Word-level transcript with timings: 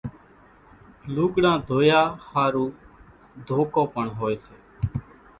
لُوڳڙان 1.13 1.57
ڌويا 1.67 2.01
ۿارُو 2.29 2.65
ڌوڪو 3.47 3.83
پڻ 3.93 4.05
هوئيَ 4.17 4.35
سي۔ 4.45 4.55